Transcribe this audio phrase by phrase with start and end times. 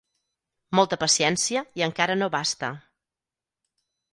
[0.79, 2.71] Molta paciència i encara no basta.